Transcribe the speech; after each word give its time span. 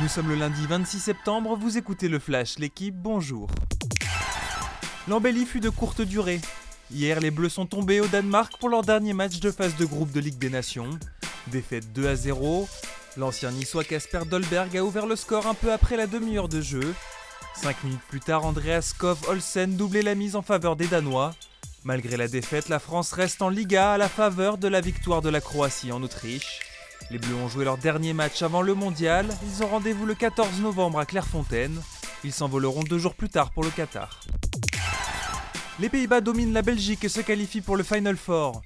Nous 0.00 0.08
sommes 0.08 0.28
le 0.28 0.34
lundi 0.34 0.66
26 0.66 0.98
septembre, 0.98 1.56
vous 1.56 1.78
écoutez 1.78 2.08
le 2.08 2.18
Flash, 2.18 2.58
l'équipe, 2.58 2.96
bonjour. 2.96 3.48
L'embellie 5.06 5.46
fut 5.46 5.60
de 5.60 5.70
courte 5.70 6.00
durée. 6.00 6.40
Hier, 6.90 7.20
les 7.20 7.30
Bleus 7.30 7.50
sont 7.50 7.66
tombés 7.66 8.00
au 8.00 8.08
Danemark 8.08 8.58
pour 8.58 8.68
leur 8.68 8.82
dernier 8.82 9.12
match 9.12 9.38
de 9.38 9.52
phase 9.52 9.76
de 9.76 9.84
groupe 9.84 10.10
de 10.10 10.18
Ligue 10.18 10.38
des 10.38 10.50
Nations. 10.50 10.90
Défaite 11.46 11.92
2 11.92 12.08
à 12.08 12.16
0. 12.16 12.68
L'ancien 13.16 13.52
niçois 13.52 13.84
Casper 13.84 14.22
Dolberg 14.28 14.76
a 14.76 14.84
ouvert 14.84 15.06
le 15.06 15.14
score 15.14 15.46
un 15.46 15.54
peu 15.54 15.72
après 15.72 15.96
la 15.96 16.08
demi-heure 16.08 16.48
de 16.48 16.60
jeu. 16.60 16.92
Cinq 17.54 17.84
minutes 17.84 18.02
plus 18.08 18.20
tard, 18.20 18.44
Andreas 18.44 18.94
Kov 18.98 19.18
Olsen 19.28 19.76
doublait 19.76 20.02
la 20.02 20.16
mise 20.16 20.34
en 20.34 20.42
faveur 20.42 20.74
des 20.74 20.88
Danois. 20.88 21.34
Malgré 21.84 22.16
la 22.16 22.26
défaite, 22.26 22.68
la 22.68 22.80
France 22.80 23.12
reste 23.12 23.42
en 23.42 23.48
Liga 23.48 23.92
à 23.92 23.98
la 23.98 24.08
faveur 24.08 24.58
de 24.58 24.66
la 24.66 24.80
victoire 24.80 25.22
de 25.22 25.28
la 25.28 25.40
Croatie 25.40 25.92
en 25.92 26.02
Autriche. 26.02 26.73
Les 27.10 27.18
Bleus 27.18 27.34
ont 27.34 27.48
joué 27.48 27.64
leur 27.64 27.78
dernier 27.78 28.12
match 28.12 28.42
avant 28.42 28.62
le 28.62 28.74
mondial. 28.74 29.26
Ils 29.44 29.62
ont 29.62 29.68
rendez-vous 29.68 30.06
le 30.06 30.14
14 30.14 30.60
novembre 30.60 30.98
à 30.98 31.06
Clairefontaine. 31.06 31.80
Ils 32.24 32.32
s'envoleront 32.32 32.82
deux 32.82 32.98
jours 32.98 33.14
plus 33.14 33.28
tard 33.28 33.50
pour 33.50 33.62
le 33.62 33.70
Qatar. 33.70 34.20
Les 35.78 35.88
Pays-Bas 35.88 36.20
dominent 36.20 36.52
la 36.52 36.62
Belgique 36.62 37.04
et 37.04 37.08
se 37.08 37.20
qualifient 37.20 37.60
pour 37.60 37.76
le 37.76 37.82
Final 37.82 38.16
Four. 38.16 38.62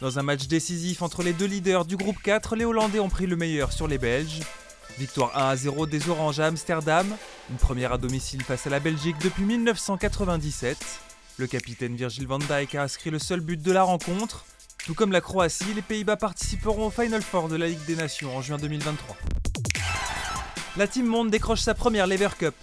Dans 0.00 0.18
un 0.18 0.22
match 0.22 0.46
décisif 0.46 1.02
entre 1.02 1.22
les 1.22 1.32
deux 1.32 1.46
leaders 1.46 1.84
du 1.84 1.96
groupe 1.96 2.22
4, 2.22 2.56
les 2.56 2.64
Hollandais 2.64 3.00
ont 3.00 3.08
pris 3.08 3.26
le 3.26 3.36
meilleur 3.36 3.72
sur 3.72 3.88
les 3.88 3.98
Belges. 3.98 4.40
Victoire 4.98 5.36
1 5.36 5.48
à 5.48 5.56
0 5.56 5.86
des 5.86 6.08
Oranges 6.08 6.40
à 6.40 6.46
Amsterdam, 6.46 7.06
une 7.50 7.56
première 7.56 7.92
à 7.92 7.98
domicile 7.98 8.42
face 8.42 8.66
à 8.66 8.70
la 8.70 8.80
Belgique 8.80 9.16
depuis 9.22 9.44
1997. 9.44 10.76
Le 11.38 11.46
capitaine 11.46 11.96
Virgil 11.96 12.26
van 12.26 12.38
Dijk 12.38 12.74
a 12.74 12.82
inscrit 12.82 13.10
le 13.10 13.18
seul 13.18 13.40
but 13.40 13.60
de 13.60 13.72
la 13.72 13.82
rencontre. 13.82 14.44
Tout 14.90 14.96
comme 14.96 15.12
la 15.12 15.20
Croatie, 15.20 15.72
les 15.72 15.82
Pays-Bas 15.82 16.16
participeront 16.16 16.88
au 16.88 16.90
Final 16.90 17.22
Four 17.22 17.48
de 17.48 17.54
la 17.54 17.68
Ligue 17.68 17.84
des 17.86 17.94
Nations 17.94 18.36
en 18.36 18.42
juin 18.42 18.56
2023. 18.56 19.16
La 20.76 20.88
Team 20.88 21.06
Monde 21.06 21.30
décroche 21.30 21.60
sa 21.60 21.74
première 21.74 22.08
Lever 22.08 22.30
Cup. 22.36 22.56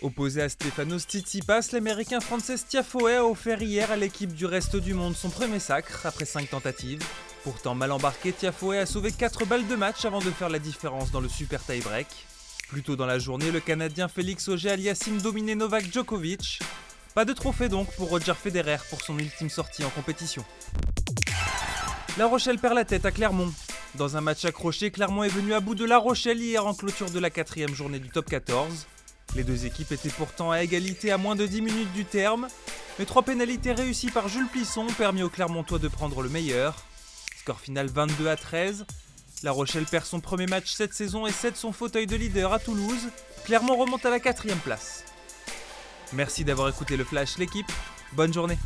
Opposé 0.00 0.40
à 0.42 0.48
Stefanos 0.48 1.02
Tsitsipas, 1.02 1.72
l'américain 1.72 2.20
Frances 2.20 2.64
Tiafoe 2.68 3.08
a 3.08 3.24
offert 3.24 3.60
hier 3.60 3.90
à 3.90 3.96
l'équipe 3.96 4.32
du 4.32 4.46
reste 4.46 4.76
du 4.76 4.94
monde 4.94 5.16
son 5.16 5.30
premier 5.30 5.58
sacre 5.58 6.06
après 6.06 6.26
5 6.26 6.48
tentatives. 6.48 7.02
Pourtant 7.42 7.74
mal 7.74 7.90
embarqué, 7.90 8.32
Tiafoe 8.32 8.74
a 8.74 8.86
sauvé 8.86 9.10
4 9.10 9.44
balles 9.44 9.66
de 9.66 9.74
match 9.74 10.04
avant 10.04 10.20
de 10.20 10.30
faire 10.30 10.50
la 10.50 10.60
différence 10.60 11.10
dans 11.10 11.20
le 11.20 11.28
super 11.28 11.60
tie-break. 11.60 12.06
Plus 12.68 12.84
tôt 12.84 12.94
dans 12.94 13.06
la 13.06 13.18
journée, 13.18 13.50
le 13.50 13.58
Canadien 13.58 14.06
Félix 14.06 14.46
Auger-Aliassime 14.46 15.20
dominait 15.20 15.56
Novak 15.56 15.92
Djokovic. 15.92 16.60
Pas 17.16 17.24
de 17.24 17.32
trophée 17.32 17.68
donc 17.68 17.92
pour 17.96 18.10
Roger 18.10 18.34
Federer 18.40 18.78
pour 18.90 19.02
son 19.02 19.18
ultime 19.18 19.50
sortie 19.50 19.82
en 19.82 19.90
compétition. 19.90 20.44
La 22.16 22.26
Rochelle 22.26 22.60
perd 22.60 22.74
la 22.74 22.84
tête 22.84 23.04
à 23.06 23.10
Clermont. 23.10 23.52
Dans 23.96 24.16
un 24.16 24.20
match 24.20 24.44
accroché, 24.44 24.92
Clermont 24.92 25.24
est 25.24 25.28
venu 25.28 25.52
à 25.52 25.58
bout 25.58 25.74
de 25.74 25.84
La 25.84 25.98
Rochelle 25.98 26.40
hier 26.40 26.64
en 26.64 26.72
clôture 26.72 27.10
de 27.10 27.18
la 27.18 27.28
quatrième 27.28 27.74
journée 27.74 27.98
du 27.98 28.08
top 28.08 28.26
14. 28.26 28.86
Les 29.34 29.42
deux 29.42 29.66
équipes 29.66 29.90
étaient 29.90 30.10
pourtant 30.10 30.52
à 30.52 30.62
égalité 30.62 31.10
à 31.10 31.18
moins 31.18 31.34
de 31.34 31.44
10 31.44 31.62
minutes 31.62 31.92
du 31.92 32.04
terme, 32.04 32.46
mais 33.00 33.04
trois 33.04 33.22
pénalités 33.22 33.72
réussies 33.72 34.12
par 34.12 34.28
Jules 34.28 34.46
Plisson 34.46 34.82
ont 34.82 34.92
permis 34.92 35.24
aux 35.24 35.28
Clermontois 35.28 35.80
de 35.80 35.88
prendre 35.88 36.22
le 36.22 36.28
meilleur. 36.28 36.76
Score 37.40 37.58
final 37.58 37.88
22 37.88 38.28
à 38.28 38.36
13. 38.36 38.86
La 39.42 39.50
Rochelle 39.50 39.84
perd 39.84 40.04
son 40.04 40.20
premier 40.20 40.46
match 40.46 40.72
cette 40.72 40.94
saison 40.94 41.26
et 41.26 41.32
cède 41.32 41.56
son 41.56 41.72
fauteuil 41.72 42.06
de 42.06 42.14
leader 42.14 42.52
à 42.52 42.60
Toulouse. 42.60 43.08
Clermont 43.44 43.76
remonte 43.76 44.06
à 44.06 44.10
la 44.10 44.20
quatrième 44.20 44.58
place. 44.58 45.04
Merci 46.12 46.44
d'avoir 46.44 46.68
écouté 46.68 46.96
le 46.96 47.02
Flash 47.02 47.38
l'équipe. 47.38 47.70
Bonne 48.12 48.32
journée. 48.32 48.56